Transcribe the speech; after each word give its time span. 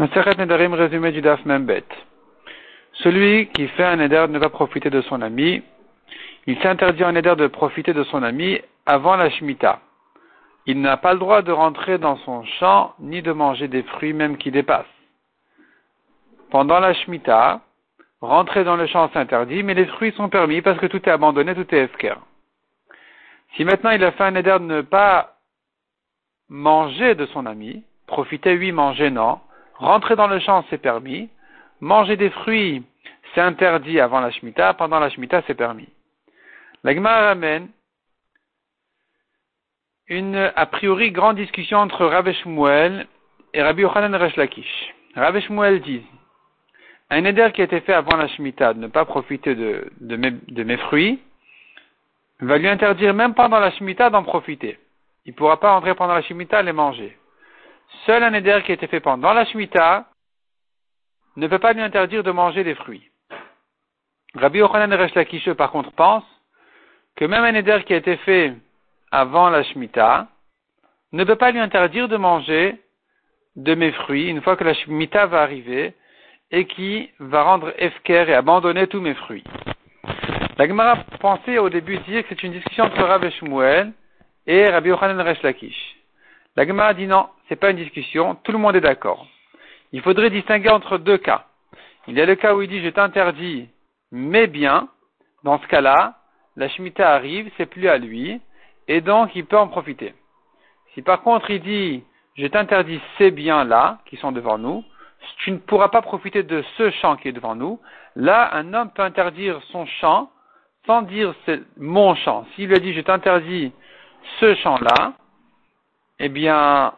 Maseret 0.00 0.38
Nedarim 0.38 0.72
résumé 0.72 1.12
du 1.12 1.20
Daf 1.20 1.44
Membet. 1.44 1.84
Celui 3.02 3.48
qui 3.48 3.68
fait 3.68 3.84
un 3.84 3.96
neder 3.96 4.24
ne 4.30 4.38
va 4.38 4.48
profiter 4.48 4.88
de 4.88 5.02
son 5.02 5.20
ami. 5.20 5.62
Il 6.46 6.58
s'interdit 6.62 7.04
en 7.04 7.12
neder 7.12 7.36
de 7.36 7.48
profiter 7.48 7.92
de 7.92 8.02
son 8.04 8.22
ami 8.22 8.58
avant 8.86 9.16
la 9.16 9.28
Shemitah. 9.28 9.78
Il 10.64 10.80
n'a 10.80 10.96
pas 10.96 11.12
le 11.12 11.18
droit 11.18 11.42
de 11.42 11.52
rentrer 11.52 11.98
dans 11.98 12.16
son 12.16 12.44
champ 12.44 12.94
ni 12.98 13.20
de 13.20 13.30
manger 13.32 13.68
des 13.68 13.82
fruits 13.82 14.14
même 14.14 14.38
qui 14.38 14.50
dépassent. 14.50 14.86
Pendant 16.50 16.80
la 16.80 16.94
Shemitah, 16.94 17.60
rentrer 18.22 18.64
dans 18.64 18.76
le 18.76 18.86
champ 18.86 19.10
s'interdit, 19.12 19.62
mais 19.62 19.74
les 19.74 19.84
fruits 19.84 20.12
sont 20.12 20.30
permis 20.30 20.62
parce 20.62 20.78
que 20.78 20.86
tout 20.86 21.06
est 21.06 21.12
abandonné, 21.12 21.54
tout 21.54 21.74
est 21.74 21.84
efker. 21.84 22.14
Si 23.54 23.66
maintenant 23.66 23.90
il 23.90 24.02
a 24.02 24.12
fait 24.12 24.24
un 24.24 24.30
neder 24.30 24.60
de 24.60 24.64
ne 24.64 24.80
pas 24.80 25.36
manger 26.48 27.14
de 27.14 27.26
son 27.26 27.44
ami, 27.44 27.84
profiter, 28.06 28.56
oui, 28.56 28.72
manger, 28.72 29.10
non, 29.10 29.40
Rentrer 29.80 30.14
dans 30.14 30.26
le 30.26 30.38
champ, 30.40 30.64
c'est 30.68 30.78
permis. 30.78 31.30
Manger 31.80 32.16
des 32.16 32.28
fruits, 32.28 32.82
c'est 33.34 33.40
interdit 33.40 33.98
avant 33.98 34.20
la 34.20 34.30
Shemitah. 34.30 34.74
Pendant 34.74 35.00
la 35.00 35.08
Shemitah, 35.08 35.42
c'est 35.46 35.54
permis. 35.54 35.88
La 36.84 36.94
Gemara 36.94 37.34
une, 40.08 40.52
a 40.54 40.66
priori, 40.66 41.12
grande 41.12 41.36
discussion 41.36 41.78
entre 41.78 42.04
Rav 42.04 42.28
et 42.28 43.62
Rabbi 43.62 43.82
Yochanan 43.82 44.14
Resh 44.16 44.36
Lakish. 44.36 44.94
Rav 45.14 45.38
dit, 45.80 46.02
un 47.10 47.24
éder 47.24 47.48
qui 47.54 47.62
a 47.62 47.64
été 47.64 47.80
fait 47.80 47.94
avant 47.94 48.16
la 48.16 48.28
Shemitah 48.28 48.74
de 48.74 48.80
ne 48.80 48.88
pas 48.88 49.04
profiter 49.04 49.54
de, 49.54 49.90
de, 50.00 50.64
mes, 50.64 50.76
fruits, 50.76 51.20
va 52.40 52.58
lui 52.58 52.68
interdire 52.68 53.14
même 53.14 53.34
pendant 53.34 53.60
la 53.60 53.70
Shemitah 53.70 54.10
d'en 54.10 54.24
profiter. 54.24 54.78
Il 55.24 55.30
ne 55.30 55.36
pourra 55.36 55.58
pas 55.58 55.72
entrer 55.72 55.94
pendant 55.94 56.14
la 56.14 56.22
Shemitah 56.22 56.60
et 56.60 56.64
les 56.64 56.72
manger. 56.72 57.16
Seul 58.06 58.22
un 58.22 58.32
éder 58.32 58.60
qui 58.64 58.72
a 58.72 58.74
été 58.74 58.86
fait 58.86 59.00
pendant 59.00 59.32
la 59.32 59.44
Shemitah 59.44 60.06
ne 61.36 61.46
peut 61.46 61.58
pas 61.58 61.72
lui 61.72 61.82
interdire 61.82 62.22
de 62.22 62.30
manger 62.30 62.64
des 62.64 62.74
fruits. 62.74 63.10
Rabbi 64.34 64.58
Yochanan 64.58 64.92
Resh 64.92 65.12
par 65.56 65.70
contre, 65.70 65.92
pense 65.92 66.24
que 67.16 67.24
même 67.24 67.44
un 67.44 67.54
éder 67.54 67.82
qui 67.86 67.94
a 67.94 67.96
été 67.96 68.16
fait 68.18 68.54
avant 69.10 69.50
la 69.50 69.62
Shemitah 69.62 70.28
ne 71.12 71.24
peut 71.24 71.36
pas 71.36 71.50
lui 71.50 71.58
interdire 71.58 72.08
de 72.08 72.16
manger 72.16 72.80
de 73.56 73.74
mes 73.74 73.92
fruits 73.92 74.28
une 74.28 74.40
fois 74.40 74.56
que 74.56 74.64
la 74.64 74.74
Shemitah 74.74 75.26
va 75.26 75.42
arriver 75.42 75.94
et 76.50 76.66
qui 76.66 77.10
va 77.18 77.42
rendre 77.42 77.72
efker 77.78 78.28
et 78.28 78.34
abandonner 78.34 78.86
tous 78.86 79.00
mes 79.00 79.14
fruits. 79.14 79.44
La 80.58 80.66
Gemara 80.66 80.96
pensait 81.20 81.58
au 81.58 81.68
début 81.68 81.98
dire 81.98 82.22
que 82.22 82.28
c'est 82.28 82.42
une 82.42 82.52
discussion 82.52 82.84
entre 82.84 83.02
Rabbi 83.02 83.30
Shmuel 83.32 83.92
et 84.46 84.68
Rabbi 84.68 84.88
Yochanan 84.90 85.20
Resh 85.20 85.42
Lakish. 85.42 85.99
La 86.56 86.66
Gemara 86.66 86.94
dit 86.94 87.06
non, 87.06 87.28
c'est 87.48 87.56
pas 87.56 87.70
une 87.70 87.76
discussion, 87.76 88.34
tout 88.42 88.52
le 88.52 88.58
monde 88.58 88.76
est 88.76 88.80
d'accord. 88.80 89.26
Il 89.92 90.02
faudrait 90.02 90.30
distinguer 90.30 90.70
entre 90.70 90.98
deux 90.98 91.18
cas. 91.18 91.46
Il 92.06 92.16
y 92.16 92.20
a 92.20 92.26
le 92.26 92.34
cas 92.34 92.54
où 92.54 92.62
il 92.62 92.68
dit 92.68 92.82
je 92.82 92.88
t'interdis 92.88 93.68
mes 94.12 94.46
biens. 94.46 94.88
Dans 95.42 95.58
ce 95.58 95.66
cas-là, 95.68 96.16
la 96.56 96.68
Shemitah 96.68 97.14
arrive, 97.14 97.50
c'est 97.56 97.66
plus 97.66 97.88
à 97.88 97.96
lui, 97.96 98.40
et 98.88 99.00
donc 99.00 99.34
il 99.34 99.46
peut 99.46 99.56
en 99.56 99.68
profiter. 99.68 100.14
Si 100.92 101.02
par 101.02 101.22
contre 101.22 101.50
il 101.50 101.62
dit 101.62 102.04
je 102.36 102.46
t'interdis 102.46 103.00
ces 103.18 103.30
biens-là 103.30 103.98
qui 104.06 104.16
sont 104.16 104.32
devant 104.32 104.58
nous, 104.58 104.84
tu 105.38 105.52
ne 105.52 105.58
pourras 105.58 105.88
pas 105.88 106.02
profiter 106.02 106.42
de 106.42 106.62
ce 106.76 106.90
champ 106.90 107.16
qui 107.16 107.28
est 107.28 107.32
devant 107.32 107.54
nous. 107.54 107.80
Là, 108.16 108.54
un 108.54 108.74
homme 108.74 108.90
peut 108.90 109.02
interdire 109.02 109.60
son 109.70 109.86
champ 109.86 110.30
sans 110.86 111.02
dire 111.02 111.34
c'est 111.46 111.60
mon 111.76 112.14
champ. 112.14 112.46
S'il 112.54 112.68
lui 112.68 112.76
a 112.76 112.78
dit 112.78 112.92
je 112.94 113.00
t'interdis 113.00 113.72
ce 114.40 114.54
champ-là, 114.56 115.12
eh 116.20 116.28
bien, 116.28 116.92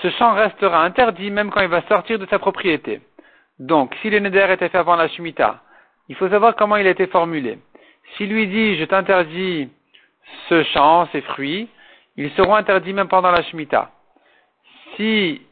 ce 0.00 0.10
champ 0.12 0.32
restera 0.32 0.82
interdit 0.82 1.30
même 1.30 1.50
quand 1.50 1.60
il 1.60 1.68
va 1.68 1.82
sortir 1.82 2.18
de 2.18 2.26
sa 2.26 2.38
propriété. 2.38 3.00
Donc, 3.58 3.94
si 4.00 4.08
le 4.08 4.18
neder 4.20 4.46
était 4.50 4.70
fait 4.70 4.78
avant 4.78 4.96
la 4.96 5.08
Shemitah, 5.08 5.62
il 6.08 6.16
faut 6.16 6.28
savoir 6.30 6.56
comment 6.56 6.76
il 6.76 6.86
a 6.86 6.90
été 6.90 7.06
formulé. 7.06 7.58
S'il 8.16 8.32
lui 8.32 8.48
dit, 8.48 8.76
je 8.76 8.84
t'interdis 8.84 9.68
ce 10.48 10.62
champ, 10.64 11.06
ces 11.12 11.20
fruits, 11.20 11.68
ils 12.16 12.30
seront 12.32 12.54
interdits 12.54 12.94
même 12.94 13.08
pendant 13.08 13.30
la 13.30 13.42
Shemitah. 13.42 13.90
Si 14.96 15.42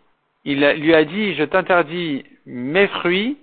il 0.44 0.60
lui 0.60 0.94
a 0.94 1.04
dit, 1.04 1.34
je 1.34 1.44
t'interdis 1.44 2.25
mes 2.47 2.88
fruits, 2.88 3.36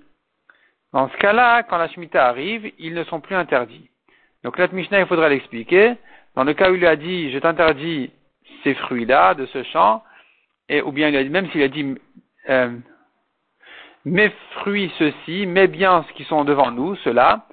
dans 0.94 1.10
ce 1.10 1.18
cas-là, 1.18 1.62
quand 1.62 1.78
la 1.78 1.90
Shemitah 1.90 2.28
arrive, 2.28 2.72
ils 2.80 2.96
ne 2.96 3.04
sont 3.04 3.20
plus 3.20 3.36
interdits. 3.36 3.90
Donc, 4.44 4.58
là, 4.58 4.68
Mishnah, 4.72 5.02
il 5.02 5.06
faudra 5.06 5.30
l'expliquer. 5.30 5.94
Dans 6.36 6.44
le 6.44 6.54
cas 6.54 6.72
où 6.72 6.74
il 6.74 6.80
lui 6.80 6.88
a 6.88 6.96
dit, 6.96 7.32
je 7.32 7.38
t'interdis 7.38 8.12
ces 8.64 8.74
fruits-là 8.74 9.34
de 9.34 9.46
ce 9.48 9.64
champ, 9.64 10.04
et, 10.70 10.82
ou 10.82 10.92
bien 10.92 11.12
même 11.30 11.50
s'il 11.52 11.62
a 11.62 11.68
dit 11.68 11.96
euh, 12.50 12.78
mes 14.06 14.32
fruits 14.52 14.92
ceux-ci, 15.00 15.46
mes 15.46 15.68
biens 15.68 16.06
qui 16.16 16.24
sont 16.26 16.46
devant 16.46 16.72
nous, 16.72 16.96
cela, 16.98 17.48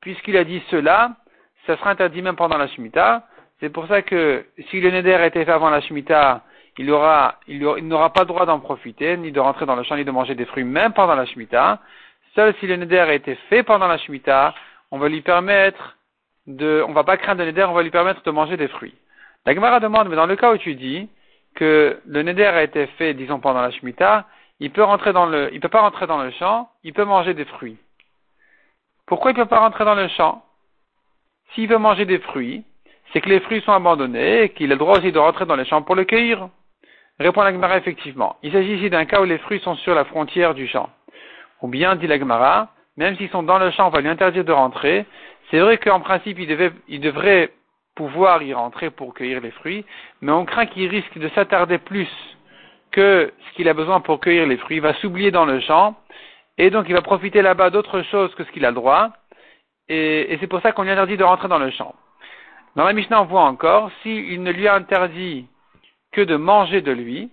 puisqu'il 0.00 0.36
a 0.36 0.44
dit 0.44 0.62
cela, 0.70 1.12
ça 1.66 1.76
sera 1.76 1.90
interdit 1.90 2.22
même 2.22 2.36
pendant 2.36 2.58
la 2.58 2.68
Shemitah. 2.68 3.26
C'est 3.60 3.70
pour 3.70 3.86
ça 3.86 4.02
que 4.02 4.44
si 4.68 4.80
le 4.80 4.90
Neder 4.90 5.24
était 5.24 5.44
fait 5.44 5.52
avant 5.52 5.70
la 5.70 5.80
Shemitah, 5.80 6.42
il 6.76 6.90
aura, 6.90 7.36
il, 7.46 7.60
n'aura 7.60 8.12
pas 8.12 8.20
le 8.22 8.26
droit 8.26 8.46
d'en 8.46 8.60
profiter, 8.60 9.16
ni 9.16 9.32
de 9.32 9.40
rentrer 9.40 9.64
dans 9.64 9.76
le 9.76 9.82
champ, 9.84 9.96
ni 9.96 10.04
de 10.04 10.10
manger 10.10 10.34
des 10.34 10.44
fruits, 10.44 10.64
même 10.64 10.92
pendant 10.92 11.14
la 11.14 11.24
Shemitah. 11.24 11.80
Seul 12.34 12.54
si 12.60 12.66
le 12.66 12.76
Neder 12.76 12.98
a 12.98 13.14
été 13.14 13.36
fait 13.48 13.62
pendant 13.62 13.86
la 13.86 13.96
Shemitah, 13.96 14.54
on 14.90 14.98
va 14.98 15.08
lui 15.08 15.22
permettre 15.22 15.96
de, 16.46 16.84
on 16.86 16.92
va 16.92 17.04
pas 17.04 17.16
craindre 17.16 17.40
le 17.40 17.46
Neder, 17.46 17.64
on 17.64 17.72
va 17.72 17.82
lui 17.82 17.90
permettre 17.90 18.22
de 18.22 18.30
manger 18.30 18.56
des 18.56 18.68
fruits. 18.68 18.94
La 19.46 19.54
Gemara 19.54 19.80
demande, 19.80 20.08
mais 20.08 20.16
dans 20.16 20.26
le 20.26 20.36
cas 20.36 20.52
où 20.52 20.58
tu 20.58 20.74
dis 20.74 21.08
que 21.54 22.00
le 22.06 22.22
neder 22.22 22.46
a 22.46 22.62
été 22.62 22.86
fait, 22.98 23.14
disons, 23.14 23.40
pendant 23.40 23.60
la 23.60 23.70
Shemitah, 23.70 24.26
il 24.60 24.70
peut 24.70 24.82
rentrer 24.82 25.12
dans 25.12 25.26
le, 25.26 25.52
il 25.52 25.60
peut 25.60 25.68
pas 25.68 25.82
rentrer 25.82 26.06
dans 26.06 26.22
le 26.22 26.30
champ, 26.32 26.70
il 26.82 26.92
peut 26.92 27.04
manger 27.04 27.34
des 27.34 27.44
fruits. 27.44 27.76
Pourquoi 29.06 29.32
il 29.32 29.34
peut 29.34 29.46
pas 29.46 29.58
rentrer 29.60 29.84
dans 29.84 29.94
le 29.94 30.08
champ? 30.08 30.42
S'il 31.54 31.68
veut 31.68 31.78
manger 31.78 32.06
des 32.06 32.18
fruits, 32.18 32.64
c'est 33.12 33.20
que 33.20 33.28
les 33.28 33.40
fruits 33.40 33.60
sont 33.62 33.72
abandonnés 33.72 34.44
et 34.44 34.48
qu'il 34.50 34.72
a 34.72 34.74
le 34.74 34.78
droit 34.78 34.98
aussi 34.98 35.12
de 35.12 35.18
rentrer 35.18 35.44
dans 35.46 35.56
les 35.56 35.64
champs 35.64 35.82
pour 35.82 35.94
le 35.94 36.04
cueillir. 36.04 36.48
Répond 37.20 37.42
la 37.42 37.52
Gemara 37.52 37.76
effectivement. 37.76 38.36
Il 38.42 38.52
s'agit 38.52 38.74
ici 38.74 38.90
d'un 38.90 39.04
cas 39.04 39.20
où 39.20 39.24
les 39.24 39.38
fruits 39.38 39.60
sont 39.60 39.76
sur 39.76 39.94
la 39.94 40.04
frontière 40.04 40.54
du 40.54 40.66
champ. 40.66 40.88
Ou 41.62 41.68
bien, 41.68 41.94
dit 41.96 42.06
la 42.06 42.18
Gemara, 42.18 42.68
même 42.96 43.16
s'ils 43.16 43.30
sont 43.30 43.42
dans 43.42 43.58
le 43.58 43.70
champ, 43.70 43.86
on 43.86 43.90
va 43.90 44.00
lui 44.00 44.08
interdire 44.08 44.44
de 44.44 44.52
rentrer. 44.52 45.06
C'est 45.50 45.60
vrai 45.60 45.78
qu'en 45.78 46.00
principe, 46.00 46.38
il, 46.38 46.48
devait, 46.48 46.72
il 46.88 47.00
devrait 47.00 47.50
pouvoir 47.94 48.42
y 48.42 48.52
rentrer 48.52 48.90
pour 48.90 49.14
cueillir 49.14 49.40
les 49.40 49.50
fruits, 49.50 49.84
mais 50.20 50.32
on 50.32 50.44
craint 50.44 50.66
qu'il 50.66 50.88
risque 50.88 51.18
de 51.18 51.28
s'attarder 51.30 51.78
plus 51.78 52.08
que 52.90 53.32
ce 53.38 53.56
qu'il 53.56 53.68
a 53.68 53.74
besoin 53.74 54.00
pour 54.00 54.20
cueillir 54.20 54.46
les 54.46 54.56
fruits. 54.56 54.76
Il 54.76 54.82
va 54.82 54.94
s'oublier 54.94 55.30
dans 55.30 55.44
le 55.44 55.60
champ, 55.60 55.96
et 56.58 56.70
donc 56.70 56.86
il 56.88 56.94
va 56.94 57.02
profiter 57.02 57.42
là-bas 57.42 57.70
d'autre 57.70 58.02
chose 58.02 58.34
que 58.34 58.44
ce 58.44 58.50
qu'il 58.50 58.64
a 58.64 58.70
le 58.70 58.76
droit, 58.76 59.10
et, 59.88 60.38
c'est 60.40 60.46
pour 60.46 60.60
ça 60.62 60.72
qu'on 60.72 60.82
lui 60.82 60.90
interdit 60.90 61.16
de 61.16 61.24
rentrer 61.24 61.48
dans 61.48 61.58
le 61.58 61.70
champ. 61.70 61.94
Dans 62.74 62.84
la 62.84 62.92
Mishnah, 62.92 63.22
on 63.22 63.26
voit 63.26 63.42
encore, 63.42 63.90
s'il 64.02 64.42
ne 64.42 64.50
lui 64.50 64.66
a 64.66 64.74
interdit 64.74 65.46
que 66.12 66.22
de 66.22 66.36
manger 66.36 66.80
de 66.80 66.92
lui, 66.92 67.30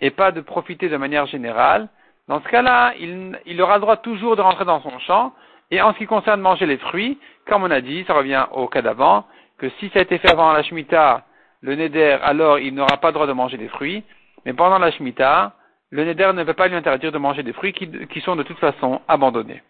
et 0.00 0.10
pas 0.10 0.30
de 0.30 0.40
profiter 0.40 0.88
de 0.88 0.96
manière 0.96 1.26
générale, 1.26 1.88
dans 2.28 2.40
ce 2.40 2.48
cas-là, 2.48 2.92
il, 2.98 3.38
il 3.46 3.62
aura 3.62 3.76
le 3.76 3.80
droit 3.80 3.96
toujours 3.96 4.36
de 4.36 4.42
rentrer 4.42 4.64
dans 4.64 4.82
son 4.82 4.98
champ, 5.00 5.32
et 5.70 5.80
en 5.80 5.92
ce 5.92 5.98
qui 5.98 6.06
concerne 6.06 6.40
manger 6.40 6.66
les 6.66 6.76
fruits, 6.76 7.18
comme 7.46 7.64
on 7.64 7.70
a 7.70 7.80
dit, 7.80 8.04
ça 8.06 8.14
revient 8.14 8.44
au 8.52 8.68
cas 8.68 8.82
d'avant, 8.82 9.24
que 9.58 9.68
si 9.80 9.88
ça 9.90 10.00
a 10.00 10.02
été 10.02 10.18
fait 10.18 10.30
avant 10.30 10.52
la 10.52 10.62
Shemitah, 10.62 11.24
le 11.62 11.74
Neder, 11.74 12.18
alors 12.22 12.58
il 12.58 12.74
n'aura 12.74 12.98
pas 12.98 13.08
le 13.08 13.14
droit 13.14 13.26
de 13.26 13.32
manger 13.32 13.56
des 13.56 13.68
fruits, 13.68 14.04
mais 14.44 14.52
pendant 14.52 14.78
la 14.78 14.90
Shemitah, 14.90 15.52
le 15.90 16.04
Neder 16.04 16.32
ne 16.34 16.44
peut 16.44 16.54
pas 16.54 16.68
lui 16.68 16.76
interdire 16.76 17.12
de 17.12 17.18
manger 17.18 17.42
des 17.42 17.52
fruits 17.52 17.72
qui, 17.72 17.88
qui 18.08 18.20
sont 18.20 18.36
de 18.36 18.42
toute 18.42 18.58
façon 18.58 19.00
abandonnés. 19.08 19.62